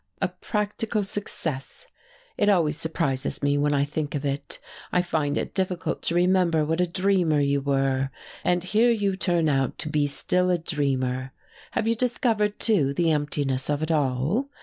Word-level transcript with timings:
A 0.19 0.29
practical 0.29 1.03
success! 1.03 1.85
It 2.35 2.49
always 2.49 2.75
surprises 2.75 3.43
me 3.43 3.55
when 3.59 3.71
I 3.71 3.85
think 3.85 4.15
of 4.15 4.25
it, 4.25 4.57
I 4.91 5.03
find 5.03 5.37
it 5.37 5.53
difficult 5.53 6.01
to 6.01 6.15
remember 6.15 6.65
what 6.65 6.81
a 6.81 6.87
dreamer 6.89 7.39
you 7.39 7.61
were 7.61 8.09
and 8.43 8.63
here 8.63 8.89
you 8.89 9.15
turn 9.15 9.47
out 9.47 9.77
to 9.77 9.89
be 9.89 10.07
still 10.07 10.49
a 10.49 10.57
dreamer! 10.57 11.33
Have 11.73 11.87
you 11.87 11.93
discovered, 11.93 12.57
too, 12.57 12.95
the 12.95 13.11
emptiness 13.11 13.69
of 13.69 13.83
it 13.83 13.91
all?" 13.91 14.49